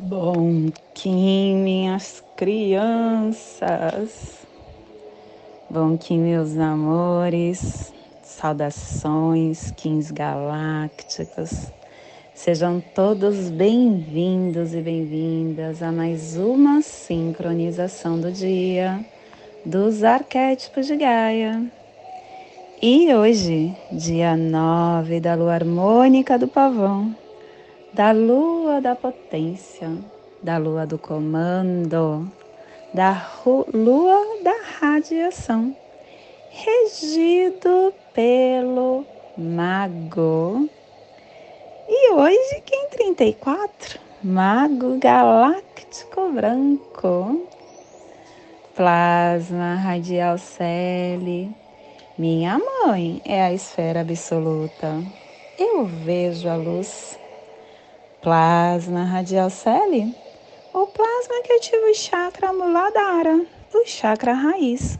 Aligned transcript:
Bom 0.00 0.70
Kim, 0.94 1.56
minhas 1.56 2.22
crianças. 2.36 3.66
Bom 5.68 5.96
Kim, 5.96 6.20
meus 6.20 6.56
amores. 6.56 7.92
Saudações, 8.22 9.72
Kins 9.72 10.12
galácticos. 10.12 11.72
Sejam 12.32 12.80
todos 12.94 13.50
bem-vindos 13.50 14.72
e 14.72 14.80
bem-vindas 14.80 15.82
a 15.82 15.90
mais 15.90 16.36
uma 16.36 16.80
sincronização 16.80 18.20
do 18.20 18.30
dia 18.30 19.04
dos 19.66 20.04
arquétipos 20.04 20.86
de 20.86 20.94
Gaia. 20.94 21.60
E 22.80 23.12
hoje, 23.12 23.74
dia 23.90 24.36
9 24.36 25.18
da 25.18 25.34
lua 25.34 25.54
harmônica 25.54 26.38
do 26.38 26.46
pavão 26.46 27.12
da 27.98 28.12
lua 28.12 28.80
da 28.80 28.94
potência, 28.94 29.90
da 30.40 30.56
lua 30.56 30.86
do 30.86 30.96
comando, 30.96 32.30
da 32.94 33.28
lua 33.74 34.40
da 34.44 34.54
radiação, 34.78 35.76
regido 36.48 37.92
pelo 38.14 39.04
mago. 39.36 40.70
E 41.88 42.12
hoje, 42.12 42.62
quem 42.64 42.88
34? 42.88 43.98
Mago 44.22 44.96
galáctico 45.00 46.30
branco. 46.30 47.48
Plasma 48.76 49.74
radial 49.74 50.38
cele. 50.38 51.50
Minha 52.16 52.60
mãe 52.60 53.20
é 53.24 53.42
a 53.42 53.52
esfera 53.52 54.02
absoluta. 54.02 55.02
Eu 55.58 55.84
vejo 55.84 56.48
a 56.48 56.54
luz 56.54 57.18
Plasma 58.20 59.04
radial 59.04 59.48
celi, 59.48 60.12
o 60.74 60.86
plasma 60.88 61.40
que 61.44 61.52
ativa 61.52 61.86
o 61.88 61.94
chakra 61.94 62.52
muladhara, 62.52 63.46
o 63.72 63.86
chakra 63.86 64.32
raiz, 64.32 64.98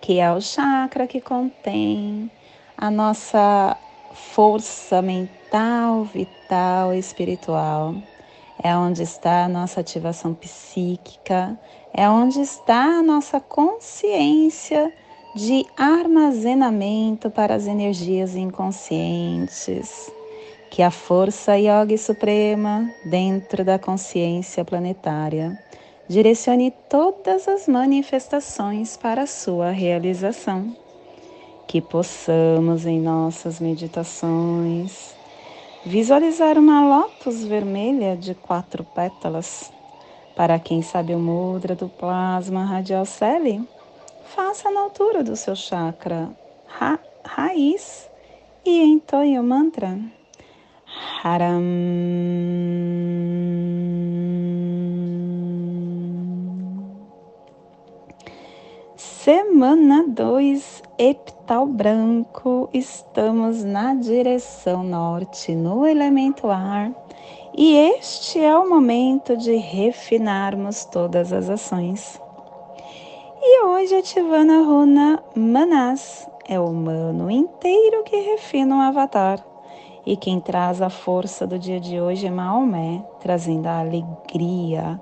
que 0.00 0.20
é 0.20 0.32
o 0.32 0.40
chakra 0.40 1.08
que 1.08 1.20
contém 1.20 2.30
a 2.78 2.88
nossa 2.88 3.76
força 4.14 5.02
mental, 5.02 6.04
vital 6.04 6.94
e 6.94 7.00
espiritual. 7.00 7.96
É 8.62 8.76
onde 8.76 9.02
está 9.02 9.46
a 9.46 9.48
nossa 9.48 9.80
ativação 9.80 10.32
psíquica, 10.32 11.58
é 11.92 12.08
onde 12.08 12.40
está 12.40 12.84
a 12.84 13.02
nossa 13.02 13.40
consciência 13.40 14.92
de 15.34 15.66
armazenamento 15.76 17.28
para 17.28 17.56
as 17.56 17.66
energias 17.66 18.36
inconscientes 18.36 20.14
que 20.76 20.82
a 20.82 20.90
força 20.90 21.56
yogi 21.56 21.96
suprema 21.96 22.92
dentro 23.02 23.64
da 23.64 23.78
consciência 23.78 24.62
planetária 24.62 25.58
direcione 26.06 26.70
todas 26.70 27.48
as 27.48 27.66
manifestações 27.66 28.94
para 28.94 29.26
sua 29.26 29.70
realização. 29.70 30.76
Que 31.66 31.80
possamos 31.80 32.84
em 32.84 33.00
nossas 33.00 33.58
meditações 33.58 35.14
visualizar 35.82 36.58
uma 36.58 36.86
lótus 36.86 37.42
vermelha 37.42 38.14
de 38.14 38.34
quatro 38.34 38.84
pétalas. 38.84 39.72
Para 40.36 40.58
quem 40.58 40.82
sabe 40.82 41.14
o 41.14 41.18
mudra 41.18 41.74
do 41.74 41.88
plasma 41.88 42.66
radial 42.66 43.06
celi, 43.06 43.66
faça 44.26 44.70
na 44.70 44.80
altura 44.80 45.24
do 45.24 45.36
seu 45.36 45.56
chakra 45.56 46.28
ra 46.66 46.98
raiz 47.24 48.10
e 48.62 48.82
entoie 48.82 49.38
o 49.38 49.42
mantra. 49.42 49.98
Haram. 51.22 51.62
Semana 58.96 60.04
2, 60.06 60.82
epital 60.98 61.66
branco, 61.66 62.68
estamos 62.72 63.64
na 63.64 63.94
direção 63.94 64.84
norte, 64.84 65.54
no 65.54 65.86
elemento 65.86 66.48
ar, 66.48 66.92
e 67.56 67.74
este 67.76 68.38
é 68.38 68.56
o 68.56 68.68
momento 68.68 69.36
de 69.36 69.56
refinarmos 69.56 70.84
todas 70.84 71.32
as 71.32 71.50
ações. 71.50 72.20
E 73.42 73.64
hoje, 73.64 73.96
ativando 73.96 74.52
a 74.52 74.62
runa 74.62 75.22
Manas, 75.34 76.28
é 76.48 76.60
o 76.60 76.66
humano 76.66 77.30
inteiro 77.30 78.04
que 78.04 78.16
refina 78.16 78.76
o 78.76 78.80
avatar 78.80 79.55
e 80.06 80.16
quem 80.16 80.40
traz 80.40 80.80
a 80.80 80.88
força 80.88 81.44
do 81.44 81.58
dia 81.58 81.80
de 81.80 82.00
hoje 82.00 82.28
é 82.28 82.30
Maomé, 82.30 83.04
trazendo 83.18 83.66
a 83.66 83.80
alegria 83.80 85.00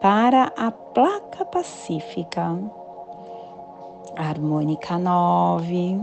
para 0.00 0.50
a 0.56 0.70
placa 0.70 1.44
pacífica. 1.44 2.58
harmônica 4.16 4.98
9 4.98 6.00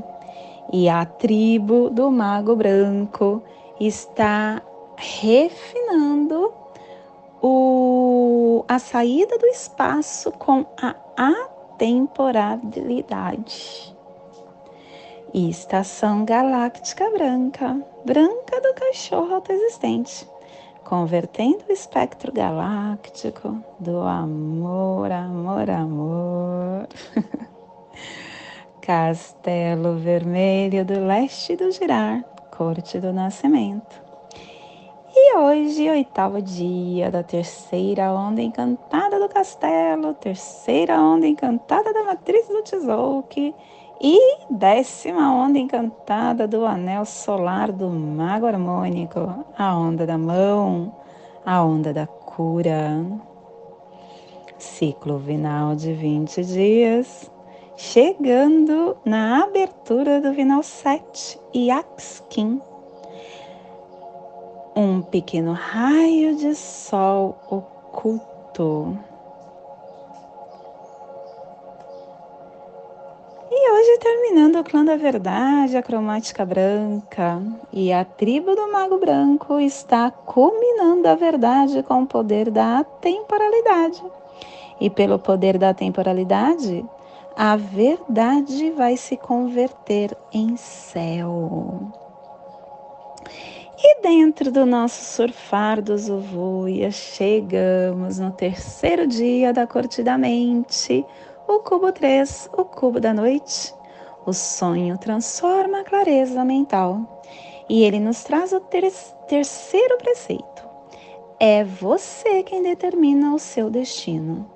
e 0.72 0.88
a 0.88 1.04
tribo 1.04 1.90
do 1.90 2.12
Mago 2.12 2.56
Branco 2.56 3.42
está 3.80 4.62
refinando 4.96 6.54
o, 7.42 8.64
a 8.68 8.78
saída 8.78 9.36
do 9.40 9.48
espaço 9.48 10.32
com 10.32 10.64
a 10.80 10.94
atemporalidade 11.18 13.96
e 15.34 15.50
estação 15.50 16.24
galáctica 16.24 17.10
branca, 17.10 17.82
branca 18.06 18.62
do 18.62 18.74
cachorro 18.76 19.34
autoexistente, 19.34 20.28
convertendo 20.84 21.66
o 21.68 21.72
espectro 21.72 22.32
galáctico 22.32 23.58
do 23.80 24.00
amor, 24.02 25.12
amor, 25.12 25.70
amor. 25.72 26.88
Castelo 28.80 29.98
Vermelho 29.98 30.86
do 30.86 31.00
Leste 31.00 31.56
do 31.56 31.72
Girar, 31.72 32.24
Corte 32.56 33.00
do 33.00 33.12
Nascimento. 33.12 34.04
E 35.16 35.38
hoje, 35.38 35.90
oitavo 35.90 36.42
dia 36.42 37.10
da 37.10 37.24
terceira 37.24 38.12
onda 38.12 38.42
encantada 38.42 39.20
do 39.20 39.30
castelo, 39.30 40.14
terceira 40.16 41.00
onda 41.00 41.26
encantada 41.26 41.94
da 41.94 42.04
matriz 42.04 42.48
do 42.48 42.62
Tzolk'in 42.62 43.54
e 44.02 44.20
décima 44.50 45.34
onda 45.34 45.60
encantada 45.60 46.48
do 46.48 46.66
anel 46.66 47.06
solar 47.06 47.72
do 47.72 47.90
mago 47.90 48.46
harmônico, 48.46 49.46
a 49.58 49.78
onda 49.78 50.06
da 50.06 50.18
mão, 50.18 50.94
a 51.46 51.64
onda 51.64 51.94
da 51.94 52.06
cura. 52.06 53.06
Ciclo 54.58 55.18
vinal 55.18 55.76
de 55.76 55.94
20 55.94 56.44
dias, 56.44 57.30
chegando 57.76 58.96
na 59.06 59.44
abertura 59.44 60.22
do 60.22 60.32
vinal 60.34 60.64
7 60.64 61.40
e 61.54 61.70
Axkin. 61.70 62.62
Um 64.76 65.02
pequeno 65.02 65.54
raio 65.54 66.36
de 66.36 66.56
sol 66.56 67.38
oculto 67.50 68.98
hoje 74.34 74.40
terminando 74.40 74.60
o 74.60 74.64
clã 74.64 74.84
da 74.84 74.96
verdade, 74.96 75.78
a 75.78 75.84
cromática 75.84 76.44
branca. 76.44 77.42
E 77.72 77.94
a 77.94 78.04
tribo 78.04 78.56
do 78.56 78.72
mago 78.72 78.98
branco 78.98 79.60
está 79.60 80.10
culminando 80.10 81.08
a 81.08 81.16
verdade 81.16 81.84
com 81.84 82.02
o 82.02 82.08
poder 82.08 82.50
da 82.50 82.84
temporalidade. 82.84 84.04
E 84.82 84.90
pelo 84.90 85.20
poder 85.20 85.58
da 85.60 85.74
temporalidade, 85.74 86.84
a 87.36 87.56
verdade 87.56 88.72
vai 88.72 88.98
se 88.98 89.16
converter 89.16 90.18
em 90.34 90.58
céu. 90.58 91.94
E 93.78 94.02
dentro 94.02 94.52
do 94.52 94.66
nosso 94.66 95.04
surfar 95.04 95.82
dos 95.82 96.10
uvuias, 96.10 96.96
chegamos 96.96 98.18
no 98.18 98.32
terceiro 98.32 99.06
dia 99.06 99.54
da 99.54 99.68
corte 99.68 100.02
da 100.02 100.18
mente, 100.18 101.06
o 101.48 101.60
cubo 101.60 101.92
3, 101.92 102.50
o 102.58 102.66
cubo 102.66 103.00
da 103.00 103.14
noite. 103.14 103.83
O 104.26 104.32
sonho 104.32 104.98
transforma 104.98 105.82
a 105.82 105.84
clareza 105.84 106.46
mental. 106.46 107.22
E 107.68 107.84
ele 107.84 108.00
nos 108.00 108.24
traz 108.24 108.54
o 108.54 108.60
ter 108.60 108.90
terceiro 109.28 109.98
preceito. 109.98 110.64
É 111.40 111.64
você 111.64 112.42
quem 112.44 112.64
determina 112.64 113.34
o 113.34 113.40
seu 113.40 113.70
destino. 113.70 114.50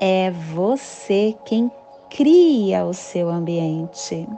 É 0.00 0.30
você 0.30 1.36
quem 1.44 1.70
cria 2.10 2.84
o 2.86 2.92
seu 2.92 3.28
ambiente. 3.28 4.28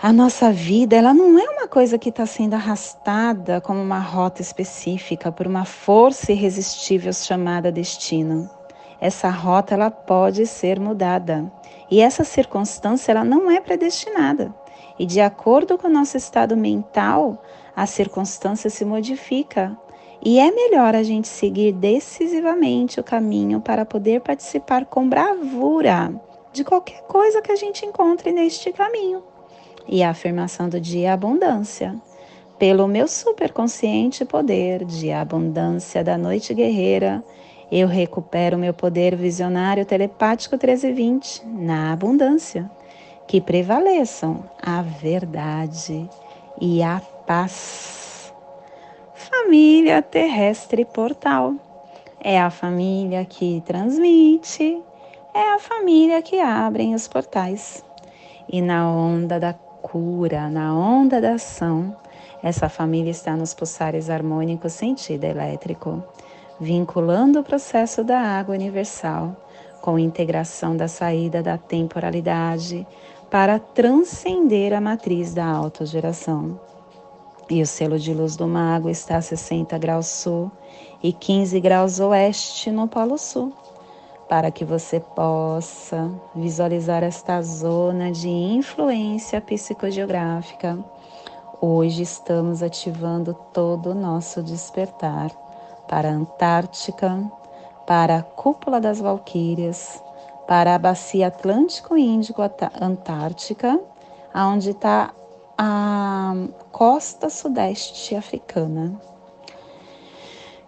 A 0.00 0.12
nossa 0.12 0.52
vida, 0.52 0.94
ela 0.94 1.12
não 1.12 1.36
é 1.38 1.50
uma 1.50 1.66
coisa 1.66 1.98
que 1.98 2.10
está 2.10 2.24
sendo 2.24 2.54
arrastada 2.54 3.60
como 3.60 3.80
uma 3.80 3.98
rota 3.98 4.40
específica 4.40 5.32
por 5.32 5.46
uma 5.46 5.64
força 5.64 6.30
irresistível 6.30 7.12
chamada 7.12 7.72
destino 7.72 8.57
essa 9.00 9.28
rota 9.28 9.74
ela 9.74 9.90
pode 9.90 10.46
ser 10.46 10.80
mudada. 10.80 11.50
E 11.90 12.00
essa 12.00 12.24
circunstância 12.24 13.12
ela 13.12 13.24
não 13.24 13.50
é 13.50 13.60
predestinada. 13.60 14.54
E 14.98 15.06
de 15.06 15.20
acordo 15.20 15.78
com 15.78 15.86
o 15.86 15.90
nosso 15.90 16.16
estado 16.16 16.56
mental, 16.56 17.42
a 17.74 17.86
circunstância 17.86 18.68
se 18.68 18.84
modifica. 18.84 19.76
E 20.22 20.40
é 20.40 20.50
melhor 20.50 20.96
a 20.96 21.02
gente 21.02 21.28
seguir 21.28 21.72
decisivamente 21.72 22.98
o 22.98 23.04
caminho 23.04 23.60
para 23.60 23.84
poder 23.84 24.20
participar 24.20 24.84
com 24.84 25.08
bravura 25.08 26.12
de 26.52 26.64
qualquer 26.64 27.02
coisa 27.02 27.40
que 27.40 27.52
a 27.52 27.56
gente 27.56 27.86
encontre 27.86 28.32
neste 28.32 28.72
caminho. 28.72 29.22
E 29.86 30.02
a 30.02 30.10
afirmação 30.10 30.68
do 30.68 30.80
dia 30.80 31.08
é 31.08 31.12
abundância. 31.12 31.94
Pelo 32.58 32.88
meu 32.88 33.06
superconsciente 33.06 34.24
poder 34.24 34.84
de 34.84 35.12
abundância 35.12 36.02
da 36.02 36.18
noite 36.18 36.52
guerreira, 36.52 37.22
eu 37.70 37.86
recupero 37.86 38.56
meu 38.56 38.72
poder 38.72 39.14
visionário 39.14 39.84
telepático 39.84 40.56
1320 40.56 41.46
na 41.46 41.92
abundância. 41.92 42.70
Que 43.26 43.42
prevaleçam 43.42 44.42
a 44.62 44.80
verdade 44.80 46.08
e 46.58 46.82
a 46.82 47.00
paz. 47.26 48.32
Família 49.14 50.00
terrestre 50.00 50.84
portal. 50.86 51.54
É 52.20 52.40
a 52.40 52.50
família 52.50 53.24
que 53.24 53.62
transmite, 53.66 54.82
é 55.34 55.54
a 55.54 55.58
família 55.58 56.22
que 56.22 56.40
abre 56.40 56.94
os 56.94 57.06
portais. 57.06 57.84
E 58.48 58.62
na 58.62 58.90
onda 58.90 59.38
da 59.38 59.52
cura, 59.52 60.48
na 60.48 60.74
onda 60.74 61.20
da 61.20 61.34
ação, 61.34 61.94
essa 62.42 62.68
família 62.68 63.10
está 63.10 63.36
nos 63.36 63.52
pulsares 63.52 64.08
harmônicos 64.08 64.72
sentido 64.72 65.24
elétrico, 65.24 66.02
vinculando 66.60 67.40
o 67.40 67.44
processo 67.44 68.02
da 68.02 68.18
água 68.18 68.54
universal 68.54 69.36
com 69.80 69.96
a 69.96 70.00
integração 70.00 70.76
da 70.76 70.88
saída 70.88 71.42
da 71.42 71.56
temporalidade 71.56 72.86
para 73.30 73.58
transcender 73.58 74.72
a 74.72 74.80
matriz 74.80 75.34
da 75.34 75.46
autogeração. 75.46 76.58
E 77.48 77.62
o 77.62 77.66
selo 77.66 77.98
de 77.98 78.12
luz 78.12 78.36
do 78.36 78.46
mago 78.46 78.90
está 78.90 79.16
a 79.16 79.22
60 79.22 79.78
graus 79.78 80.06
sul 80.06 80.50
e 81.02 81.12
15 81.12 81.60
graus 81.60 82.00
oeste 82.00 82.70
no 82.70 82.88
Polo 82.88 83.16
Sul, 83.16 83.52
para 84.28 84.50
que 84.50 84.64
você 84.64 85.00
possa 85.00 86.10
visualizar 86.34 87.02
esta 87.02 87.40
zona 87.40 88.10
de 88.10 88.28
influência 88.28 89.40
psicogeográfica 89.40 90.78
Hoje 91.60 92.04
estamos 92.04 92.62
ativando 92.62 93.34
todo 93.52 93.90
o 93.90 93.94
nosso 93.94 94.40
despertar 94.44 95.32
para 95.88 96.08
a 96.08 96.12
Antártica, 96.12 97.28
para 97.86 98.18
a 98.18 98.22
Cúpula 98.22 98.80
das 98.80 99.00
Valquírias, 99.00 100.02
para 100.46 100.74
a 100.74 100.78
Bacia 100.78 101.28
Atlântico-Índico 101.28 102.42
Antártica, 102.80 103.80
onde 104.34 104.70
está 104.70 105.12
a 105.56 106.34
costa 106.70 107.28
sudeste 107.28 108.14
africana. 108.14 109.00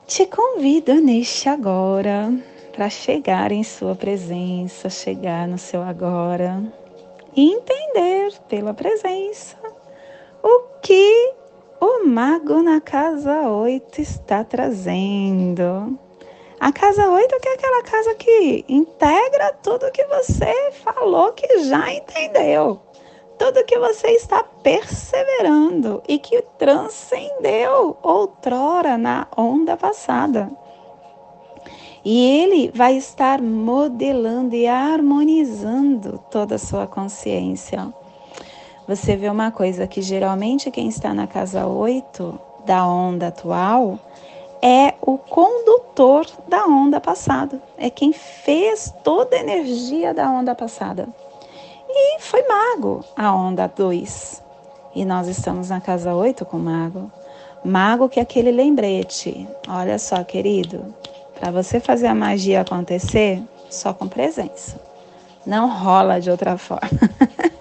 Te 0.06 0.26
convido 0.26 0.94
neste 0.94 1.48
agora 1.48 2.32
para 2.72 2.88
chegar 2.88 3.52
em 3.52 3.62
sua 3.62 3.94
presença, 3.94 4.88
chegar 4.88 5.46
no 5.46 5.58
seu 5.58 5.82
agora 5.82 6.60
e 7.36 7.52
entender 7.52 8.32
pela 8.48 8.74
presença 8.74 9.59
mago 12.20 12.62
na 12.62 12.82
casa 12.82 13.48
8 13.48 13.98
está 14.02 14.44
trazendo. 14.44 15.98
A 16.60 16.70
casa 16.70 17.08
8 17.08 17.40
que 17.40 17.48
é 17.48 17.54
aquela 17.54 17.82
casa 17.82 18.14
que 18.14 18.64
integra 18.68 19.54
tudo 19.62 19.90
que 19.90 20.04
você 20.04 20.70
falou 20.84 21.32
que 21.32 21.64
já 21.64 21.90
entendeu. 21.90 22.78
Tudo 23.38 23.64
que 23.64 23.78
você 23.78 24.08
está 24.08 24.44
perseverando 24.44 26.02
e 26.06 26.18
que 26.18 26.42
transcendeu 26.58 27.96
outrora 28.02 28.98
na 28.98 29.26
onda 29.34 29.74
passada. 29.78 30.50
E 32.04 32.42
ele 32.42 32.70
vai 32.74 32.96
estar 32.98 33.40
modelando 33.40 34.54
e 34.54 34.66
harmonizando 34.66 36.22
toda 36.30 36.56
a 36.56 36.58
sua 36.58 36.86
consciência 36.86 37.90
você 38.90 39.14
vê 39.14 39.28
uma 39.28 39.52
coisa 39.52 39.86
que 39.86 40.02
geralmente 40.02 40.68
quem 40.68 40.88
está 40.88 41.14
na 41.14 41.24
casa 41.24 41.64
8 41.64 42.36
da 42.66 42.84
onda 42.84 43.28
atual 43.28 44.00
é 44.60 44.94
o 45.00 45.16
condutor 45.16 46.26
da 46.48 46.64
onda 46.64 47.00
passada, 47.00 47.62
é 47.78 47.88
quem 47.88 48.12
fez 48.12 48.92
toda 49.04 49.36
a 49.36 49.38
energia 49.38 50.12
da 50.12 50.28
onda 50.28 50.56
passada. 50.56 51.08
E 51.88 52.20
foi 52.20 52.44
mago 52.48 53.04
a 53.16 53.32
onda 53.32 53.68
2. 53.68 54.42
E 54.96 55.04
nós 55.04 55.28
estamos 55.28 55.68
na 55.68 55.80
casa 55.80 56.12
8 56.12 56.44
com 56.44 56.58
mago. 56.58 57.12
Mago 57.64 58.08
que 58.08 58.18
é 58.18 58.24
aquele 58.24 58.50
lembrete. 58.50 59.46
Olha 59.68 60.00
só, 60.00 60.24
querido, 60.24 60.92
para 61.38 61.52
você 61.52 61.78
fazer 61.78 62.08
a 62.08 62.14
magia 62.14 62.62
acontecer, 62.62 63.40
só 63.70 63.94
com 63.94 64.08
presença. 64.08 64.80
Não 65.46 65.70
rola 65.70 66.20
de 66.20 66.28
outra 66.28 66.58
forma. 66.58 66.90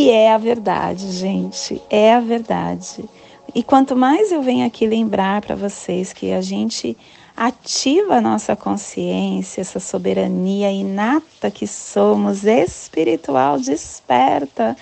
E 0.00 0.10
é 0.10 0.32
a 0.32 0.38
verdade, 0.38 1.10
gente, 1.10 1.82
é 1.90 2.14
a 2.14 2.20
verdade. 2.20 3.04
E 3.52 3.64
quanto 3.64 3.96
mais 3.96 4.30
eu 4.30 4.40
venho 4.40 4.64
aqui 4.64 4.86
lembrar 4.86 5.40
para 5.40 5.56
vocês 5.56 6.12
que 6.12 6.30
a 6.30 6.40
gente 6.40 6.96
ativa 7.36 8.14
a 8.14 8.20
nossa 8.20 8.54
consciência, 8.54 9.60
essa 9.60 9.80
soberania 9.80 10.70
inata 10.70 11.50
que 11.50 11.66
somos, 11.66 12.44
espiritual, 12.44 13.58
desperta 13.58 14.76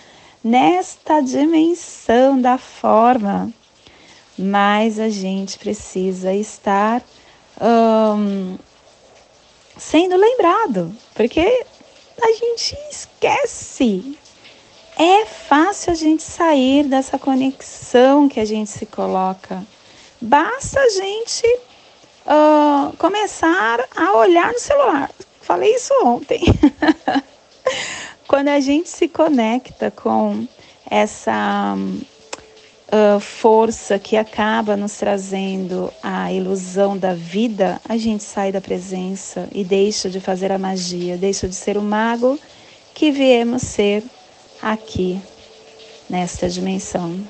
nesta 0.44 1.22
dimensão 1.22 2.38
da 2.38 2.58
forma, 2.58 3.50
mais 4.38 4.98
a 4.98 5.08
gente 5.08 5.58
precisa 5.58 6.34
estar 6.34 7.02
um, 7.58 8.58
sendo 9.78 10.14
lembrado, 10.14 10.94
porque 11.14 11.64
a 12.20 12.32
gente 12.32 12.76
esquece 12.90 14.18
é 14.98 15.26
fácil 15.26 15.92
a 15.92 15.94
gente 15.94 16.22
sair 16.22 16.84
dessa 16.84 17.18
conexão 17.18 18.28
que 18.28 18.40
a 18.40 18.44
gente 18.44 18.70
se 18.70 18.86
coloca. 18.86 19.62
Basta 20.20 20.80
a 20.80 20.88
gente 20.88 21.46
uh, 22.26 22.96
começar 22.96 23.86
a 23.94 24.16
olhar 24.16 24.52
no 24.52 24.58
celular. 24.58 25.10
Falei 25.42 25.74
isso 25.74 25.92
ontem. 26.02 26.42
Quando 28.26 28.48
a 28.48 28.58
gente 28.58 28.88
se 28.88 29.06
conecta 29.06 29.90
com 29.90 30.48
essa 30.90 31.76
uh, 31.76 33.20
força 33.20 33.98
que 33.98 34.16
acaba 34.16 34.76
nos 34.76 34.96
trazendo 34.96 35.92
a 36.02 36.32
ilusão 36.32 36.96
da 36.96 37.12
vida, 37.12 37.80
a 37.86 37.96
gente 37.98 38.24
sai 38.24 38.50
da 38.50 38.60
presença 38.60 39.48
e 39.52 39.62
deixa 39.62 40.08
de 40.08 40.20
fazer 40.20 40.50
a 40.50 40.58
magia, 40.58 41.18
deixa 41.18 41.46
de 41.46 41.54
ser 41.54 41.76
o 41.76 41.82
mago 41.82 42.38
que 42.94 43.10
viemos 43.10 43.62
ser 43.62 44.02
aqui 44.72 45.20
nesta 46.10 46.48
dimensão. 46.48 47.20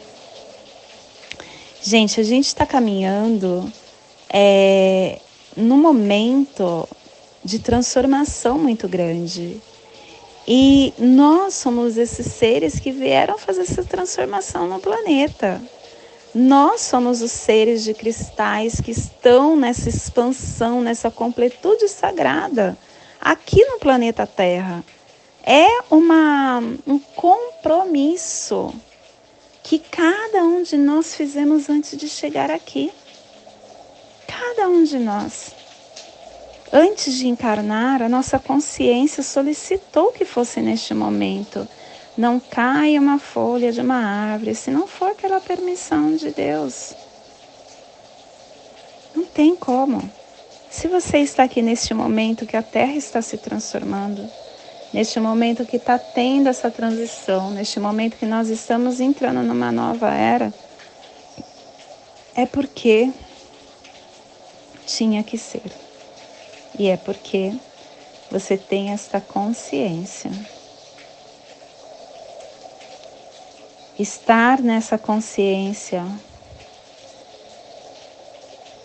Gente, 1.83 2.21
a 2.21 2.25
gente 2.25 2.47
está 2.47 2.65
caminhando 2.65 3.71
é, 4.31 5.21
num 5.57 5.77
momento 5.77 6.89
de 7.45 7.59
transformação 7.59 8.59
muito 8.59 8.89
grande. 8.89 9.61
E 10.49 10.95
nós 10.99 11.55
somos 11.55 11.97
esses 11.97 12.27
seres 12.27 12.81
que 12.81 12.91
vieram 12.91 13.37
fazer 13.37 13.63
essa 13.63 13.85
transformação 13.85 14.67
no 14.67 14.81
planeta. 14.81 15.61
Nós 16.35 16.81
somos 16.83 17.21
os 17.21 17.33
seres 17.33 17.85
de 17.85 17.93
cristais 17.93 18.81
que 18.81 18.91
estão 18.91 19.57
nessa 19.57 19.89
expansão, 19.89 20.81
nessa 20.81 21.11
completude 21.11 21.89
sagrada 21.89 22.77
aqui 23.21 23.65
no 23.65 23.79
planeta 23.79 24.27
Terra 24.27 24.85
é 25.47 25.69
uma, 25.89 26.59
um 26.85 26.99
compromisso 26.99 28.75
que 29.63 29.79
cada 29.79 30.43
um 30.43 30.65
de 30.65 30.77
nós 30.77 31.15
fizemos 31.15 31.71
antes 31.71 31.97
de 31.97 32.09
chegar 32.09 32.51
aqui. 32.51 32.93
Cada 34.27 34.69
um 34.69 34.83
de 34.83 34.99
nós. 34.99 35.55
Antes 36.73 37.15
de 37.15 37.29
encarnar, 37.29 38.03
a 38.03 38.09
nossa 38.09 38.41
consciência 38.41 39.23
solicitou 39.23 40.11
que 40.11 40.25
fosse 40.25 40.61
neste 40.61 40.93
momento. 40.93 41.67
Não 42.19 42.41
caia 42.41 43.01
uma 43.01 43.21
folha 43.21 43.71
de 43.71 43.81
uma 43.81 44.05
árvore 44.33 44.55
se 44.55 44.71
não 44.71 44.89
for 44.89 45.15
pela 45.15 45.41
permissão 45.41 46.17
de 46.17 46.31
Deus. 46.33 46.93
Não 49.15 49.25
tem 49.25 49.55
como. 49.55 50.03
Se 50.71 50.89
você 50.89 51.19
está 51.19 51.45
aqui 51.45 51.63
neste 51.63 51.95
momento 51.95 52.47
que 52.47 52.57
a 52.57 52.63
Terra 52.63 52.95
está 52.95 53.23
se 53.23 53.39
transformando, 53.39 54.29
neste 54.97 55.21
momento 55.21 55.67
que 55.67 55.77
está 55.77 55.99
tendo 55.99 56.49
essa 56.49 56.71
transição, 56.71 57.51
neste 57.51 57.79
momento 57.79 58.17
que 58.17 58.25
nós 58.25 58.49
estamos 58.49 58.99
entrando 58.99 59.43
numa 59.43 59.71
nova 59.71 60.09
era, 60.09 60.51
é 62.35 62.47
porque 62.47 63.13
tinha 64.87 65.23
que 65.23 65.37
ser. 65.37 65.71
E 66.79 66.89
é 66.89 66.97
porque 66.97 67.53
você 68.31 68.57
tem 68.57 68.91
esta 68.91 69.21
consciência. 69.21 70.31
Estar 73.99 74.63
nessa 74.63 74.97
consciência 74.97 76.07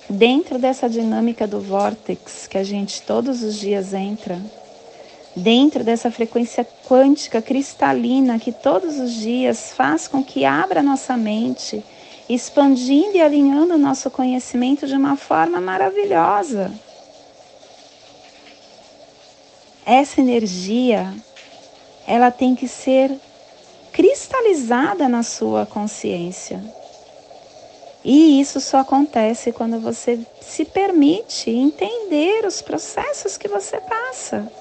dentro 0.10 0.60
dessa 0.60 0.90
dinâmica 0.90 1.48
do 1.48 1.62
vórtex 1.62 2.48
que 2.48 2.58
a 2.58 2.66
gente 2.66 3.02
todos 3.02 3.42
os 3.44 3.56
dias 3.56 3.94
entra, 3.94 4.42
dentro 5.36 5.84
dessa 5.84 6.12
frequência 6.12 6.68
quântica 6.88 7.42
cristalina 7.42 8.40
que 8.40 8.52
todos 8.52 9.00
os 9.00 9.14
dias 9.14 9.74
faz 9.74 10.08
com 10.08 10.24
que 10.24 10.44
abra 10.46 10.84
nossa 10.84 11.16
mente, 11.16 11.84
expandindo 12.28 13.18
e 13.18 13.22
alinhando 13.22 13.76
o 13.76 13.78
nosso 13.78 14.10
conhecimento 14.10 14.86
de 14.86 14.96
uma 14.96 15.16
forma 15.16 15.62
maravilhosa. 15.62 16.72
Essa 19.86 20.22
energia, 20.22 21.14
ela 22.06 22.30
tem 22.30 22.56
que 22.56 22.68
ser 22.68 23.12
cristalizada 23.92 25.10
na 25.10 25.24
sua 25.24 25.66
consciência. 25.66 26.64
E 28.04 28.40
isso 28.40 28.60
só 28.60 28.80
acontece 28.80 29.52
quando 29.52 29.80
você 29.80 30.20
se 30.40 30.66
permite 30.66 31.52
entender 31.52 32.46
os 32.46 32.62
processos 32.62 33.38
que 33.38 33.48
você 33.48 33.80
passa 33.80 34.52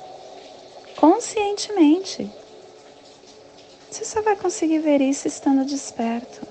conscientemente. 1.00 2.30
Você 3.90 4.04
só 4.04 4.20
vai 4.20 4.36
conseguir 4.36 4.80
ver 4.80 5.00
isso 5.00 5.26
estando 5.26 5.64
desperto. 5.64 6.46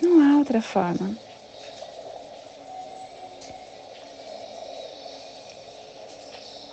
Não 0.00 0.20
há 0.20 0.38
outra 0.38 0.62
forma. 0.62 1.18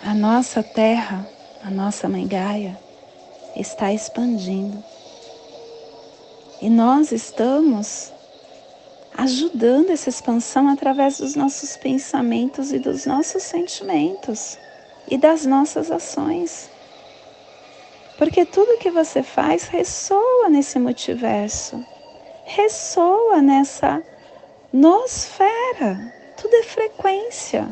A 0.04 0.14
nossa 0.14 0.62
terra, 0.62 1.28
a 1.64 1.72
nossa 1.72 2.08
mãe 2.08 2.28
Gaia, 2.28 2.80
está 3.56 3.92
expandindo. 3.92 4.84
E 6.62 6.70
nós 6.70 7.12
estamos 7.12 8.14
ajudando 9.18 9.90
essa 9.90 10.10
expansão 10.10 10.70
através 10.70 11.18
dos 11.18 11.36
nossos 11.36 11.76
pensamentos 11.78 12.72
e 12.72 12.78
dos 12.78 13.06
nossos 13.06 13.42
sentimentos 13.42 14.58
e 15.08 15.18
das 15.18 15.46
nossas 15.46 15.92
ações. 15.92 16.70
Porque 18.18 18.46
tudo 18.46 18.78
que 18.78 18.92
você 18.92 19.24
faz 19.24 19.64
ressoa 19.64 20.48
nesse 20.50 20.78
multiverso, 20.78 21.84
ressoa 22.46 23.42
nessa 23.42 24.04
nosfera, 24.72 26.14
tudo 26.38 26.56
é 26.56 26.64
frequência. 26.64 27.68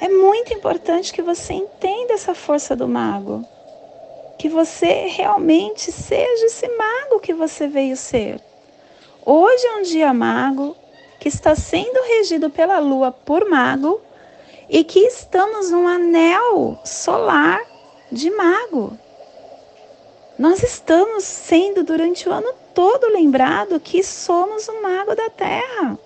É 0.00 0.08
muito 0.08 0.54
importante 0.54 1.12
que 1.12 1.20
você 1.20 1.52
entenda 1.52 2.14
essa 2.14 2.34
força 2.34 2.74
do 2.74 2.88
mago, 2.88 3.46
que 4.38 4.48
você 4.48 5.06
realmente 5.08 5.92
seja 5.92 6.46
esse 6.46 6.66
mago 6.68 7.20
que 7.20 7.34
você 7.34 7.68
veio 7.68 7.96
ser. 7.96 8.40
Hoje 9.24 9.66
é 9.66 9.76
um 9.76 9.82
dia 9.82 10.14
mago 10.14 10.74
que 11.20 11.28
está 11.28 11.54
sendo 11.54 12.02
regido 12.04 12.48
pela 12.48 12.78
lua 12.78 13.12
por 13.12 13.46
mago 13.46 14.00
e 14.70 14.84
que 14.84 15.00
estamos 15.00 15.70
num 15.70 15.88
anel 15.88 16.78
solar 16.84 17.60
de 18.10 18.30
mago. 18.30 18.96
Nós 20.38 20.62
estamos 20.62 21.24
sendo 21.24 21.82
durante 21.82 22.28
o 22.28 22.32
ano 22.32 22.54
todo 22.72 23.08
lembrado 23.08 23.80
que 23.80 24.02
somos 24.04 24.68
o 24.68 24.80
mago 24.80 25.16
da 25.16 25.28
Terra. 25.28 25.98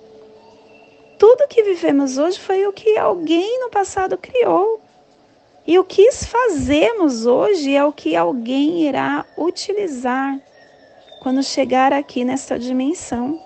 Tudo 1.18 1.46
que 1.46 1.62
vivemos 1.62 2.16
hoje 2.16 2.40
foi 2.40 2.66
o 2.66 2.72
que 2.72 2.96
alguém 2.96 3.60
no 3.60 3.68
passado 3.68 4.16
criou. 4.16 4.80
E 5.66 5.78
o 5.78 5.84
que 5.84 6.10
fazemos 6.12 7.26
hoje 7.26 7.74
é 7.74 7.84
o 7.84 7.92
que 7.92 8.16
alguém 8.16 8.88
irá 8.88 9.24
utilizar 9.36 10.40
quando 11.22 11.42
chegar 11.42 11.92
aqui 11.92 12.24
nesta 12.24 12.58
dimensão. 12.58 13.40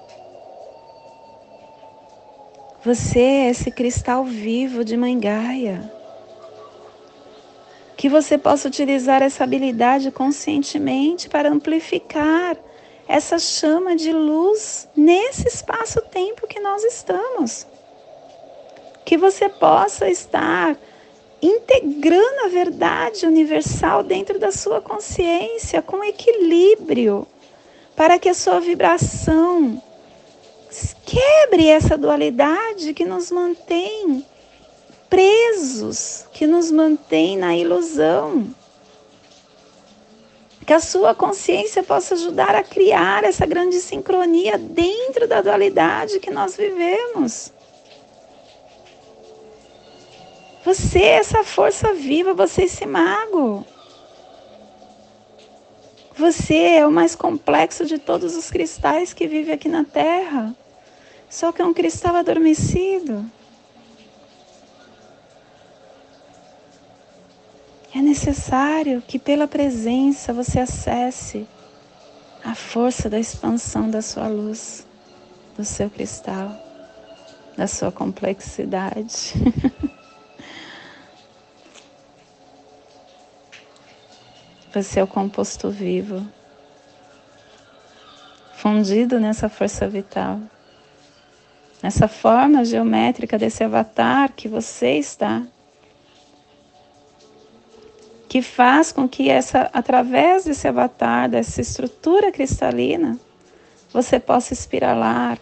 Você 2.89 3.19
é 3.19 3.51
esse 3.51 3.71
cristal 3.71 4.25
vivo 4.25 4.83
de 4.83 4.97
Mãe 4.97 5.21
Gaia. 5.21 5.93
Que 7.99 8.09
você 8.09 8.39
possa 8.39 8.67
utilizar 8.67 9.23
essa 9.23 9.45
habilidade 9.45 10.11
conscientemente 10.11 11.29
para 11.29 11.51
amplificar 11.51 12.57
essa 13.07 13.39
chama 13.39 13.95
de 13.95 14.11
luz 14.11 14.89
nesse 14.97 15.47
espaço-tempo 15.47 16.47
que 16.47 16.61
nós 16.61 16.83
estamos. 16.83 17.67
Que 19.05 19.19
você 19.19 19.51
possa 19.51 20.09
estar 20.09 20.75
integrando 21.43 22.47
a 22.47 22.49
verdade 22.49 23.27
universal 23.27 24.03
dentro 24.03 24.39
da 24.39 24.51
sua 24.51 24.81
consciência 24.81 25.83
com 25.83 26.03
equilíbrio, 26.03 27.27
para 27.95 28.19
que 28.19 28.31
a 28.31 28.35
sua 28.35 28.61
vibração 28.61 29.83
Quebre 31.05 31.69
essa 31.69 31.97
dualidade 31.97 32.93
que 32.93 33.05
nos 33.05 33.31
mantém 33.31 34.25
presos, 35.09 36.27
que 36.33 36.47
nos 36.47 36.71
mantém 36.71 37.37
na 37.37 37.57
ilusão. 37.57 38.55
Que 40.67 40.73
a 40.75 40.81
sua 40.81 41.15
consciência 41.15 41.83
possa 41.83 42.15
ajudar 42.15 42.55
a 42.55 42.63
criar 42.63 43.25
essa 43.25 43.47
grande 43.47 43.81
sincronia 43.81 44.59
dentro 44.59 45.27
da 45.27 45.41
dualidade 45.41 46.21
que 46.21 46.31
nós 46.31 46.57
vivemos. 46.57 47.51
Você 50.65 50.99
é 50.99 51.17
essa 51.17 51.43
força 51.43 51.95
viva, 51.95 52.35
você 52.35 52.63
é 52.63 52.65
esse 52.67 52.85
mago. 52.85 53.65
Você 56.19 56.57
é 56.57 56.85
o 56.85 56.91
mais 56.91 57.15
complexo 57.15 57.87
de 57.87 57.97
todos 57.97 58.35
os 58.35 58.51
cristais 58.51 59.13
que 59.13 59.29
vive 59.29 59.53
aqui 59.53 59.69
na 59.69 59.85
Terra. 59.85 60.53
Só 61.31 61.53
que 61.53 61.63
é 61.63 61.65
um 61.65 61.73
cristal 61.73 62.17
adormecido. 62.17 63.25
É 67.95 68.01
necessário 68.01 69.01
que 69.07 69.17
pela 69.17 69.47
presença 69.47 70.33
você 70.33 70.59
acesse 70.59 71.47
a 72.45 72.53
força 72.53 73.09
da 73.09 73.21
expansão 73.21 73.89
da 73.89 74.03
sua 74.03 74.27
luz, 74.27 74.85
do 75.57 75.65
seu 75.65 75.89
cristal, 75.89 76.51
da 77.57 77.69
sua 77.69 77.93
complexidade. 77.93 79.35
Você 84.73 85.01
é 85.01 85.03
o 85.03 85.07
composto 85.07 85.71
vivo, 85.71 86.27
fundido 88.53 89.19
nessa 89.19 89.49
força 89.49 89.89
vital, 89.89 90.41
nessa 91.83 92.07
forma 92.07 92.65
geométrica 92.67 93.39
desse 93.39 93.65
avatar 93.65 94.31
que 94.35 94.47
você 94.47 94.99
está, 94.99 95.43
que 98.29 98.43
faz 98.43 98.93
com 98.93 99.09
que 99.09 99.31
essa, 99.31 99.71
através 99.73 100.45
desse 100.45 100.69
avatar, 100.69 101.31
dessa 101.31 101.63
estrutura 101.63 102.31
cristalina, 102.31 103.19
você 103.91 104.21
possa 104.21 104.53
espiralar, 104.53 105.39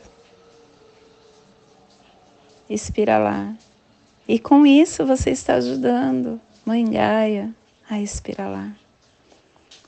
espiralar. 2.71 3.57
E 4.29 4.39
com 4.39 4.65
isso 4.65 5.05
você 5.05 5.31
está 5.31 5.55
ajudando 5.55 6.41
Mãe 6.65 6.85
Gaia 6.89 7.53
a 7.91 8.01
espiralar. 8.01 8.86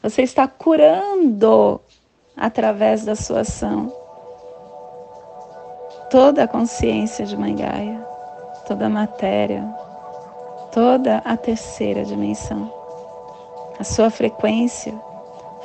Você 0.01 0.23
está 0.23 0.47
curando 0.47 1.81
através 2.37 3.05
da 3.05 3.17
sua 3.17 3.41
ação 3.41 3.93
toda 6.09 6.45
a 6.45 6.49
consciência 6.49 7.27
de 7.27 7.37
Mãe 7.37 7.57
Gaia, 7.57 8.01
toda 8.69 8.87
a 8.87 8.89
matéria, 8.89 9.65
toda 10.71 11.19
a 11.25 11.37
terceira 11.37 12.05
dimensão. 12.05 12.73
A 13.77 13.83
sua 13.83 14.09
frequência, 14.09 14.95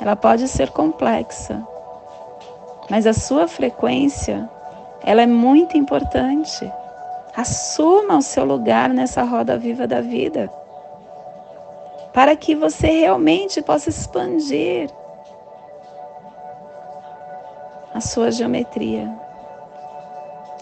ela 0.00 0.16
pode 0.16 0.48
ser 0.48 0.70
complexa, 0.70 1.64
mas 2.90 3.06
a 3.06 3.12
sua 3.12 3.46
frequência, 3.46 4.50
ela 5.04 5.22
é 5.22 5.26
muito 5.26 5.78
importante. 5.78 6.70
Assuma 7.36 8.18
o 8.18 8.22
seu 8.22 8.44
lugar 8.44 8.90
nessa 8.90 9.22
roda 9.22 9.56
viva 9.56 9.86
da 9.86 10.00
vida 10.00 10.50
para 12.14 12.36
que 12.36 12.54
você 12.54 12.86
realmente 13.00 13.60
possa 13.60 13.90
expandir 13.90 14.88
a 17.92 18.00
sua 18.00 18.30
geometria, 18.30 19.12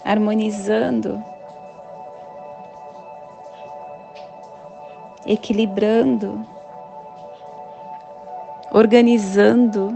harmonizando, 0.03 1.23
equilibrando, 5.27 6.43
organizando, 8.71 9.95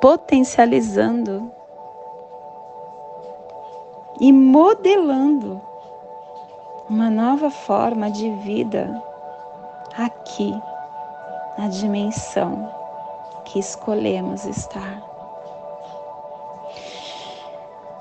potencializando 0.00 1.52
e 4.18 4.32
modelando 4.32 5.73
uma 6.94 7.10
nova 7.10 7.50
forma 7.50 8.08
de 8.08 8.30
vida 8.30 9.02
aqui, 9.98 10.54
na 11.58 11.66
dimensão 11.66 12.72
que 13.44 13.58
escolhemos 13.58 14.44
estar. 14.44 15.02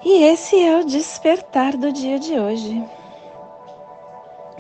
E 0.06 0.26
esse 0.26 0.60
é 0.64 0.78
o 0.78 0.86
despertar 0.86 1.76
do 1.76 1.92
dia 1.92 2.20
de 2.20 2.40
hoje. 2.40 2.88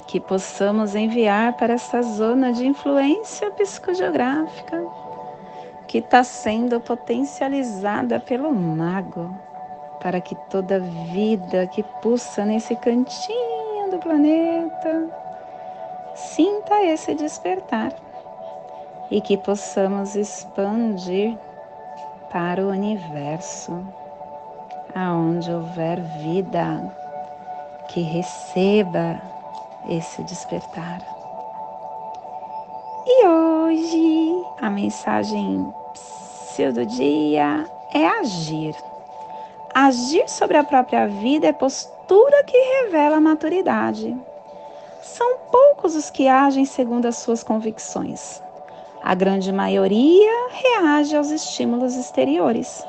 Que 0.07 0.19
possamos 0.19 0.95
enviar 0.95 1.53
para 1.53 1.75
essa 1.75 2.01
zona 2.01 2.51
de 2.51 2.65
influência 2.65 3.51
psicogeográfica 3.51 4.83
que 5.87 5.99
está 5.99 6.23
sendo 6.23 6.81
potencializada 6.81 8.19
pelo 8.19 8.51
mago, 8.51 9.29
para 10.01 10.19
que 10.19 10.33
toda 10.49 10.79
vida 10.79 11.67
que 11.67 11.83
pulsa 12.01 12.43
nesse 12.43 12.75
cantinho 12.75 13.52
do 13.93 14.00
planeta 14.00 15.07
sinta 16.15 16.83
esse 16.83 17.13
despertar 17.13 17.93
e 19.12 19.21
que 19.21 19.38
possamos 19.38 20.15
expandir 20.15 21.38
para 22.31 22.63
o 22.63 22.69
universo 22.69 23.85
aonde 24.95 25.51
houver 25.51 26.01
vida, 26.01 26.91
que 27.89 28.01
receba 28.01 29.21
esse 29.88 30.23
despertar. 30.23 31.01
E 33.05 33.27
hoje 33.27 34.45
a 34.59 34.69
mensagem 34.69 35.71
do 36.73 36.85
dia 36.85 37.65
é 37.93 38.07
agir. 38.07 38.75
Agir 39.73 40.29
sobre 40.29 40.55
a 40.55 40.63
própria 40.63 41.07
vida 41.07 41.47
é 41.47 41.51
postura 41.51 42.43
que 42.43 42.55
revela 42.55 43.17
a 43.17 43.21
maturidade. 43.21 44.15
São 45.01 45.39
poucos 45.51 45.95
os 45.95 46.11
que 46.11 46.27
agem 46.27 46.63
segundo 46.63 47.07
as 47.07 47.17
suas 47.17 47.43
convicções. 47.43 48.39
A 49.01 49.15
grande 49.15 49.51
maioria 49.51 50.31
reage 50.51 51.17
aos 51.17 51.31
estímulos 51.31 51.95
exteriores, 51.95 52.85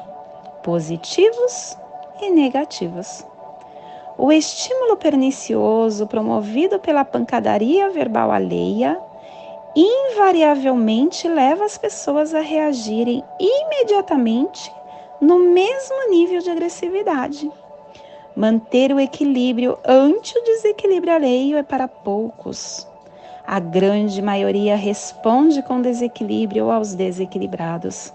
positivos 0.62 1.78
e 2.20 2.30
negativas. 2.30 3.26
O 4.18 4.30
estímulo 4.30 4.98
pernicioso 4.98 6.06
promovido 6.06 6.78
pela 6.78 7.02
pancadaria 7.02 7.88
verbal 7.88 8.30
alheia 8.30 9.00
invariavelmente 9.74 11.26
leva 11.26 11.64
as 11.64 11.78
pessoas 11.78 12.34
a 12.34 12.40
reagirem 12.40 13.24
imediatamente 13.40 14.70
no 15.24 15.38
mesmo 15.38 16.10
nível 16.10 16.40
de 16.40 16.50
agressividade. 16.50 17.50
Manter 18.36 18.92
o 18.92 19.00
equilíbrio 19.00 19.78
ante 19.82 20.38
o 20.38 20.44
desequilíbrio 20.44 21.14
alheio 21.14 21.56
é 21.56 21.62
para 21.62 21.88
poucos. 21.88 22.86
A 23.46 23.58
grande 23.58 24.20
maioria 24.20 24.76
responde 24.76 25.62
com 25.62 25.80
desequilíbrio 25.80 26.70
aos 26.70 26.94
desequilibrados. 26.94 28.12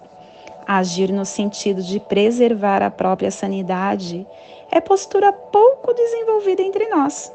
Agir 0.67 1.11
no 1.11 1.25
sentido 1.25 1.81
de 1.81 1.99
preservar 1.99 2.83
a 2.83 2.91
própria 2.91 3.31
sanidade 3.31 4.27
é 4.69 4.79
postura 4.79 5.33
pouco 5.33 5.91
desenvolvida 5.93 6.61
entre 6.61 6.89
nós. 6.89 7.33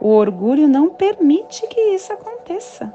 O 0.00 0.08
orgulho 0.08 0.66
não 0.66 0.88
permite 0.88 1.66
que 1.66 1.80
isso 1.80 2.10
aconteça. 2.14 2.90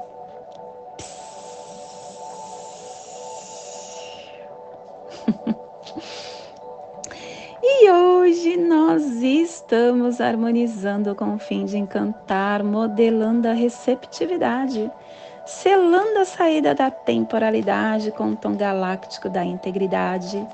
e 7.62 7.90
hoje 7.90 8.56
nós 8.56 9.04
estamos 9.22 10.20
harmonizando 10.20 11.14
com 11.14 11.34
o 11.34 11.38
fim 11.38 11.64
de 11.64 11.78
encantar, 11.78 12.62
modelando 12.62 13.48
a 13.48 13.52
receptividade 13.52 14.90
selando 15.48 16.18
a 16.18 16.26
saída 16.26 16.74
da 16.74 16.90
temporalidade 16.90 18.10
com 18.12 18.32
o 18.32 18.36
tom 18.36 18.54
galáctico 18.54 19.30
da 19.30 19.42
integridade. 19.42 20.46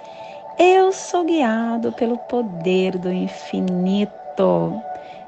Eu 0.56 0.92
sou 0.92 1.24
guiado 1.24 1.92
pelo 1.92 2.16
poder 2.16 2.96
do 2.96 3.12
infinito. 3.12 4.80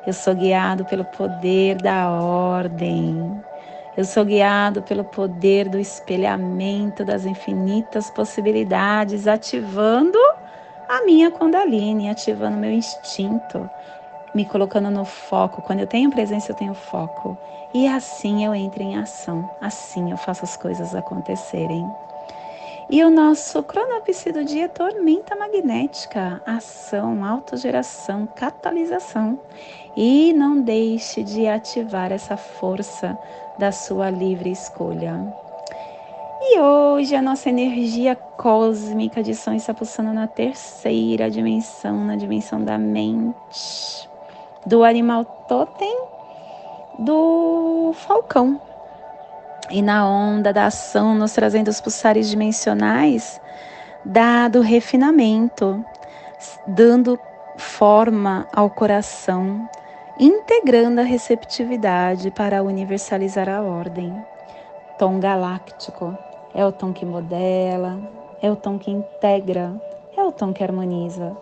Eu 0.07 0.13
sou 0.13 0.37
guiado 0.37 0.85
pelo 0.85 1.05
poder 1.05 1.83
da 1.83 2.09
ordem. 2.09 3.43
Eu 3.97 4.05
sou 4.05 4.27
guiado 4.27 4.83
pelo 4.83 5.03
poder 5.05 5.71
do 5.71 5.79
espelhamento 5.79 7.03
das 7.03 7.25
infinitas 7.25 8.11
possibilidades, 8.11 9.27
ativando 9.27 10.19
a 10.87 11.03
minha 11.07 11.31
Kundalini, 11.31 12.11
ativando 12.11 12.59
meu 12.59 12.71
instinto, 12.71 13.71
me 14.35 14.45
colocando 14.45 14.91
no 14.91 15.07
foco. 15.07 15.63
Quando 15.63 15.81
eu 15.81 15.87
tenho 15.87 16.11
presença, 16.11 16.53
eu 16.53 16.57
tenho 16.57 16.75
foco. 16.75 17.39
E 17.73 17.89
assim 17.89 18.45
eu 18.45 18.55
entro 18.55 18.83
em 18.83 18.99
ação, 18.99 19.49
assim 19.63 20.11
eu 20.11 20.19
faço 20.19 20.45
as 20.45 20.59
coisas 20.59 20.95
acontecerem. 20.95 21.91
E 22.89 23.03
o 23.03 23.11
nosso 23.11 23.65
cronopsi 23.65 24.31
do 24.31 24.45
dia 24.45 24.69
tormenta 24.69 25.35
magnética, 25.35 26.41
ação, 26.47 27.25
autogeração, 27.25 28.27
catalisação. 28.27 29.41
E 29.97 30.33
não 30.33 30.61
deixe 30.61 31.25
de 31.25 31.49
ativar 31.49 32.13
essa 32.13 32.37
força 32.37 33.19
da 33.59 33.73
sua 33.73 34.09
livre 34.09 34.53
escolha. 34.53 35.35
E 36.41 36.61
hoje 36.61 37.17
a 37.17 37.23
nossa 37.23 37.49
energia 37.49 38.15
cósmica 38.15 39.21
de 39.21 39.35
som 39.35 39.53
está 39.53 39.75
pulsando 39.75 40.13
na 40.13 40.29
terceira 40.29 41.29
dimensão, 41.29 42.05
na 42.05 42.15
dimensão 42.15 42.63
da 42.63 42.79
mente 42.79 44.09
do 44.65 44.85
animal 44.85 45.25
totem 45.49 46.05
do 47.01 47.93
falcão. 47.95 48.61
E 49.71 49.83
na 49.83 50.09
onda 50.09 50.53
da 50.53 50.67
ação, 50.67 51.15
nos 51.15 51.33
trazendo 51.33 51.69
os 51.69 51.81
pulsares 51.81 52.29
dimensionais, 52.29 53.41
dado 54.05 54.61
refinamento, 54.61 55.85
dando 56.67 57.19
forma 57.57 58.47
ao 58.55 58.71
coração, 58.71 59.69
integrando 60.19 61.01
a 61.01 61.05
receptividade 61.05 62.31
para 62.31 62.63
universalizar 62.63 63.49
a 63.49 63.61
ordem. 63.61 64.15
Tom 64.99 65.19
galáctico 65.19 66.17
é 66.55 66.65
o 66.65 66.71
tom 66.71 66.93
que 66.93 67.05
modela, 67.05 67.99
é 68.41 68.51
o 68.51 68.57
tom 68.57 68.79
que 68.79 68.91
integra, 68.91 69.75
é 70.17 70.23
o 70.23 70.31
tom 70.31 70.53
que 70.53 70.63
harmoniza. 70.63 71.37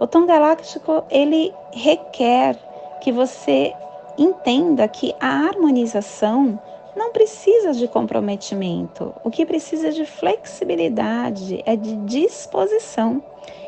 O 0.00 0.06
tom 0.06 0.26
galáctico 0.26 1.04
ele 1.10 1.54
requer 1.72 2.56
que 3.00 3.12
você 3.12 3.72
entenda 4.18 4.88
que 4.88 5.14
a 5.20 5.46
harmonização 5.46 6.58
não 6.98 7.12
precisa 7.12 7.72
de 7.72 7.86
comprometimento. 7.88 9.14
O 9.24 9.30
que 9.30 9.46
precisa 9.46 9.92
de 9.92 10.04
flexibilidade 10.04 11.62
é 11.64 11.76
de 11.76 11.96
disposição. 11.98 13.22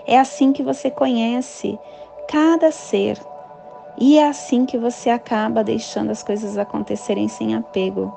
É 0.06 0.18
assim 0.18 0.52
que 0.52 0.62
você 0.62 0.90
conhece 0.90 1.78
cada 2.28 2.70
ser. 2.70 3.18
E 3.96 4.18
é 4.18 4.28
assim 4.28 4.66
que 4.66 4.76
você 4.76 5.08
acaba 5.08 5.64
deixando 5.64 6.10
as 6.10 6.22
coisas 6.22 6.58
acontecerem 6.58 7.28
sem 7.28 7.54
apego. 7.54 8.14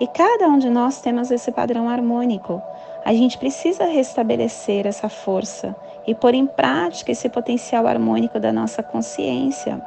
E 0.00 0.06
cada 0.06 0.48
um 0.48 0.58
de 0.58 0.68
nós 0.68 1.00
temos 1.00 1.30
esse 1.30 1.50
padrão 1.52 1.88
harmônico. 1.88 2.60
A 3.04 3.14
gente 3.14 3.38
precisa 3.38 3.84
restabelecer 3.84 4.86
essa 4.86 5.08
força 5.08 5.74
e 6.06 6.14
pôr 6.14 6.34
em 6.34 6.46
prática 6.46 7.12
esse 7.12 7.28
potencial 7.28 7.86
harmônico 7.86 8.40
da 8.40 8.52
nossa 8.52 8.82
consciência 8.82 9.80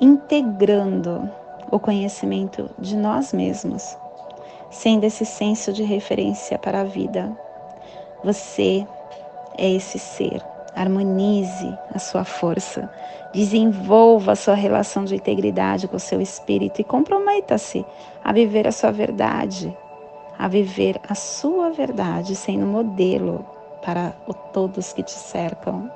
integrando 0.00 1.30
o 1.70 1.78
conhecimento 1.78 2.70
de 2.78 2.96
nós 2.96 3.32
mesmos, 3.32 3.96
sendo 4.70 5.04
esse 5.04 5.24
senso 5.24 5.72
de 5.72 5.82
referência 5.82 6.58
para 6.58 6.80
a 6.80 6.84
vida. 6.84 7.30
Você 8.24 8.86
é 9.56 9.70
esse 9.70 9.98
ser. 9.98 10.42
Harmonize 10.74 11.76
a 11.92 11.98
sua 11.98 12.24
força, 12.24 12.88
desenvolva 13.32 14.32
a 14.32 14.36
sua 14.36 14.54
relação 14.54 15.04
de 15.04 15.16
integridade 15.16 15.88
com 15.88 15.96
o 15.96 16.00
seu 16.00 16.20
espírito 16.20 16.80
e 16.80 16.84
comprometa-se 16.84 17.84
a 18.22 18.32
viver 18.32 18.68
a 18.68 18.72
sua 18.72 18.92
verdade, 18.92 19.76
a 20.38 20.46
viver 20.46 21.00
a 21.08 21.14
sua 21.14 21.70
verdade, 21.70 22.36
sendo 22.36 22.66
modelo 22.66 23.44
para 23.82 24.10
todos 24.52 24.92
que 24.92 25.02
te 25.02 25.12
cercam. 25.12 25.90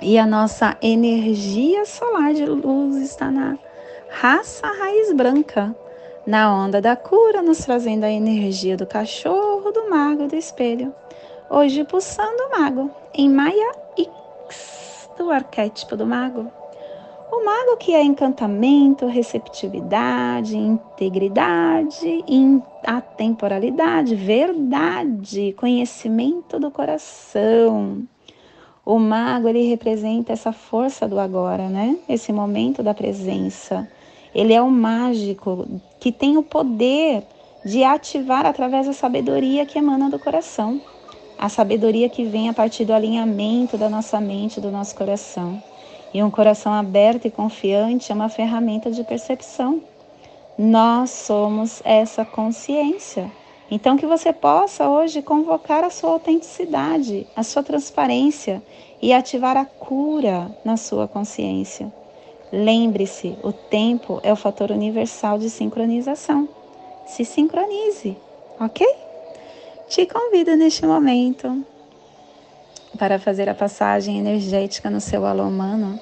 E 0.00 0.18
a 0.18 0.26
nossa 0.26 0.76
energia 0.82 1.84
solar 1.84 2.32
de 2.34 2.44
luz 2.46 2.96
está 2.96 3.30
na 3.30 3.58
raça 4.08 4.66
raiz 4.66 5.12
branca, 5.12 5.74
na 6.26 6.54
onda 6.54 6.80
da 6.80 6.96
cura, 6.96 7.42
nos 7.42 7.58
trazendo 7.58 8.04
a 8.04 8.10
energia 8.10 8.76
do 8.76 8.86
cachorro, 8.86 9.70
do 9.72 9.88
mago 9.90 10.26
do 10.26 10.36
espelho. 10.36 10.94
Hoje 11.50 11.84
pulsando 11.84 12.44
o 12.44 12.58
mago 12.58 12.90
em 13.14 13.28
Maia 13.28 13.72
X, 13.96 15.10
do 15.16 15.30
arquétipo 15.30 15.96
do 15.96 16.06
mago. 16.06 16.50
O 17.30 17.44
mago 17.44 17.76
que 17.76 17.94
é 17.94 18.02
encantamento, 18.02 19.06
receptividade, 19.06 20.56
integridade, 20.56 22.24
atemporalidade, 22.84 24.14
verdade, 24.14 25.54
conhecimento 25.58 26.58
do 26.58 26.70
coração 26.70 28.06
o 28.86 29.00
mago 29.00 29.48
ele 29.48 29.68
representa 29.68 30.32
essa 30.32 30.52
força 30.52 31.08
do 31.08 31.18
agora, 31.18 31.68
né? 31.68 31.98
Esse 32.08 32.32
momento 32.32 32.84
da 32.84 32.94
presença. 32.94 33.88
Ele 34.36 34.52
é 34.52 34.60
o 34.60 34.70
mágico 34.70 35.66
que 35.98 36.12
tem 36.12 36.36
o 36.36 36.42
poder 36.42 37.22
de 37.64 37.82
ativar 37.82 38.44
através 38.44 38.86
da 38.86 38.92
sabedoria 38.92 39.64
que 39.64 39.78
emana 39.78 40.10
do 40.10 40.18
coração. 40.18 40.78
a 41.38 41.48
sabedoria 41.48 42.08
que 42.08 42.22
vem 42.24 42.48
a 42.48 42.52
partir 42.52 42.84
do 42.84 42.92
alinhamento 42.92 43.78
da 43.78 43.88
nossa 43.88 44.20
mente, 44.20 44.60
do 44.60 44.70
nosso 44.70 44.94
coração. 44.94 45.62
E 46.12 46.22
um 46.22 46.30
coração 46.30 46.72
aberto 46.72 47.26
e 47.26 47.30
confiante 47.30 48.12
é 48.12 48.14
uma 48.14 48.28
ferramenta 48.28 48.90
de 48.90 49.02
percepção. 49.04 49.82
Nós 50.58 51.10
somos 51.10 51.80
essa 51.84 52.24
consciência. 52.24 53.30
Então, 53.70 53.96
que 53.96 54.06
você 54.06 54.32
possa 54.32 54.88
hoje 54.88 55.22
convocar 55.22 55.82
a 55.82 55.90
sua 55.90 56.10
autenticidade, 56.10 57.26
a 57.34 57.42
sua 57.42 57.62
transparência 57.62 58.62
e 59.00 59.12
ativar 59.12 59.56
a 59.56 59.64
cura 59.64 60.50
na 60.64 60.76
sua 60.76 61.08
consciência. 61.08 61.92
Lembre-se, 62.52 63.36
o 63.42 63.52
tempo 63.52 64.20
é 64.22 64.32
o 64.32 64.36
fator 64.36 64.70
universal 64.70 65.38
de 65.38 65.50
sincronização. 65.50 66.48
Se 67.06 67.24
sincronize, 67.24 68.16
ok? 68.60 68.86
Te 69.88 70.06
convido 70.06 70.56
neste 70.56 70.86
momento 70.86 71.64
para 72.96 73.18
fazer 73.18 73.48
a 73.48 73.54
passagem 73.54 74.18
energética 74.18 74.88
no 74.88 75.00
seu 75.00 75.26
alô 75.26 75.44
humano, 75.44 76.00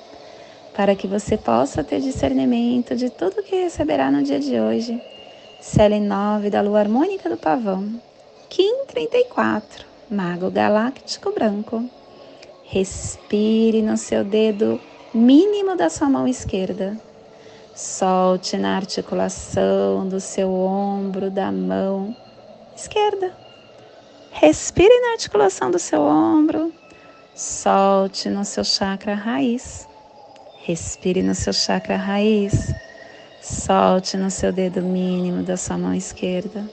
para 0.75 0.95
que 0.95 1.07
você 1.07 1.37
possa 1.37 1.83
ter 1.83 2.01
discernimento 2.01 2.95
de 2.95 3.11
tudo 3.11 3.43
que 3.43 3.57
receberá 3.57 4.11
no 4.11 4.23
dia 4.23 4.39
de 4.39 4.59
hoje. 4.61 5.01
Cele 5.61 5.99
9 5.99 6.51
da 6.51 6.61
lua 6.61 6.81
harmônica 6.81 7.29
do 7.29 7.37
pavão. 7.37 8.01
Kim 8.51 8.85
34, 8.87 9.87
mago 10.11 10.51
galáctico 10.51 11.33
branco. 11.33 11.85
Respire 12.65 13.83
no 13.83 13.97
seu 13.97 14.25
dedo 14.25 14.81
mínimo 15.15 15.77
da 15.77 15.89
sua 15.89 16.09
mão 16.09 16.27
esquerda. 16.27 16.99
Solte 17.75 18.57
na 18.57 18.77
articulação 18.77 20.09
do 20.09 20.21
seu 20.21 20.53
ombro 20.53 21.31
da 21.31 21.53
mão 21.53 22.15
esquerda. 22.75 23.33
Respire 24.33 25.01
na 25.01 25.13
articulação 25.13 25.71
do 25.71 25.79
seu 25.79 26.03
ombro. 26.03 26.73
Solte 27.35 28.29
no 28.29 28.45
seu 28.45 28.65
chakra 28.65 29.15
raiz. 29.15 29.89
Respire 30.65 31.23
no 31.23 31.35
seu 31.35 31.53
chakra 31.53 31.97
raiz. 31.97 32.75
Solte 33.41 34.17
no 34.17 34.31
seu 34.31 34.53
dedo 34.53 34.83
mínimo 34.83 35.43
da 35.43 35.57
sua 35.57 35.77
mão 35.77 35.95
esquerda, 35.95 36.69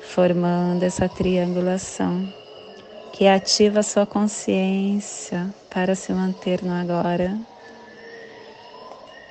formando 0.00 0.82
essa 0.82 1.08
triangulação 1.08 2.28
que 3.12 3.28
ativa 3.28 3.78
a 3.78 3.82
sua 3.84 4.04
consciência 4.04 5.54
para 5.70 5.94
se 5.94 6.12
manter 6.12 6.62
no 6.64 6.72
agora. 6.72 7.38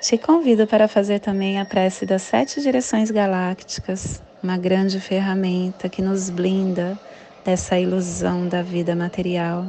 Te 0.03 0.17
convido 0.17 0.67
para 0.67 0.89
fazer 0.89 1.19
também 1.19 1.61
a 1.61 1.63
prece 1.63 2.05
das 2.05 2.23
sete 2.23 2.59
direções 2.59 3.09
galácticas, 3.09 4.21
uma 4.43 4.57
grande 4.57 4.99
ferramenta 4.99 5.87
que 5.87 6.01
nos 6.01 6.29
blinda 6.29 6.99
dessa 7.45 7.79
ilusão 7.79 8.45
da 8.49 8.61
vida 8.61 8.97
material. 8.97 9.65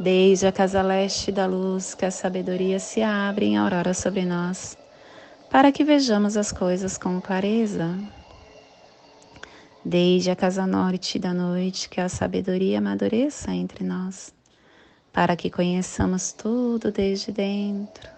Desde 0.00 0.48
a 0.48 0.52
casa 0.52 0.82
leste 0.82 1.30
da 1.30 1.46
luz, 1.46 1.94
que 1.94 2.04
a 2.04 2.10
sabedoria 2.10 2.80
se 2.80 3.00
abre 3.00 3.46
em 3.46 3.56
aurora 3.56 3.94
sobre 3.94 4.24
nós, 4.24 4.76
para 5.48 5.70
que 5.70 5.84
vejamos 5.84 6.36
as 6.36 6.50
coisas 6.50 6.98
com 6.98 7.20
clareza. 7.20 7.96
Desde 9.84 10.32
a 10.32 10.34
casa 10.34 10.66
norte 10.66 11.20
da 11.20 11.32
noite, 11.32 11.88
que 11.88 12.00
a 12.00 12.08
sabedoria 12.08 12.78
amadureça 12.78 13.52
entre 13.52 13.84
nós, 13.84 14.34
para 15.12 15.36
que 15.36 15.50
conheçamos 15.50 16.32
tudo 16.32 16.90
desde 16.90 17.30
dentro 17.30 18.17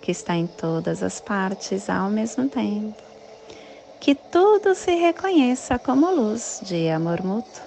que 0.00 0.10
está 0.10 0.34
em 0.34 0.46
todas 0.46 1.02
as 1.02 1.20
partes 1.20 1.90
ao 1.90 2.10
mesmo 2.10 2.48
tempo. 2.48 3.02
Que 4.00 4.14
tudo 4.14 4.74
se 4.74 4.94
reconheça 4.94 5.78
como 5.78 6.10
luz 6.10 6.60
de 6.64 6.88
amor 6.88 7.22
mútuo. 7.22 7.62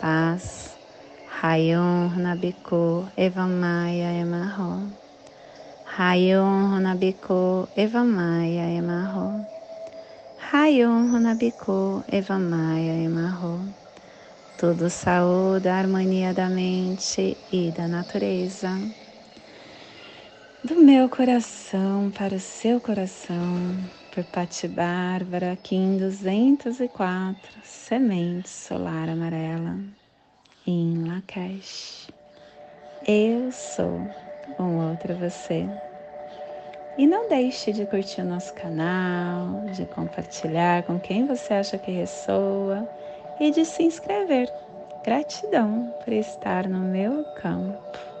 Paz. 0.00 0.76
Rayon 1.40 2.16
Nabiku 2.16 3.06
Evamaya 3.16 4.12
Emarro. 4.12 4.90
Rayon 5.96 6.80
Nabiku 6.80 7.68
Evamaya 7.76 8.70
Emarro. 8.70 9.46
Rayon 10.50 11.20
Nabiku 11.20 12.02
Evamaya 12.10 12.94
Emarro. 13.04 13.60
Tudo 14.58 14.90
saúde, 14.90 15.68
harmonia 15.68 16.34
da 16.34 16.48
mente 16.48 17.36
e 17.52 17.70
da 17.70 17.86
natureza 17.86 18.70
do 20.68 20.76
meu 20.76 21.08
coração 21.08 22.10
para 22.10 22.34
o 22.34 22.38
seu 22.38 22.78
coração, 22.78 23.74
por 24.14 24.22
Pati 24.24 24.68
Bárbara, 24.68 25.56
Kim 25.62 25.96
204, 25.96 27.38
Semente 27.64 28.50
Solar 28.50 29.08
Amarela, 29.08 29.78
em 30.66 31.08
Lakesh. 31.08 32.10
Eu 33.06 33.50
sou 33.50 34.06
um 34.60 34.90
outro 34.90 35.14
você. 35.14 35.66
E 36.98 37.06
não 37.06 37.30
deixe 37.30 37.72
de 37.72 37.86
curtir 37.86 38.20
o 38.20 38.26
nosso 38.26 38.52
canal, 38.52 39.64
de 39.72 39.86
compartilhar 39.86 40.82
com 40.82 41.00
quem 41.00 41.26
você 41.26 41.54
acha 41.54 41.78
que 41.78 41.90
ressoa 41.90 42.86
e 43.40 43.50
de 43.50 43.64
se 43.64 43.84
inscrever. 43.84 44.52
Gratidão 45.02 45.94
por 46.04 46.12
estar 46.12 46.68
no 46.68 46.80
meu 46.80 47.24
campo. 47.36 48.17